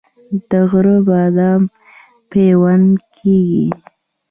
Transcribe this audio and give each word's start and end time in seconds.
د 0.49 0.51
غره 0.69 0.97
بادام 1.07 1.61
پیوند 2.29 2.91
کیږي؟ 3.15 3.67